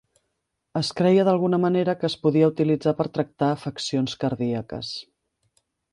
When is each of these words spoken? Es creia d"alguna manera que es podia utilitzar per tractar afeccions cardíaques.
Es 0.79 0.87
creia 1.01 1.25
d"alguna 1.27 1.59
manera 1.65 1.95
que 2.03 2.09
es 2.09 2.17
podia 2.25 2.49
utilitzar 2.53 2.95
per 3.03 3.07
tractar 3.19 3.53
afeccions 3.59 4.17
cardíaques. 4.25 4.91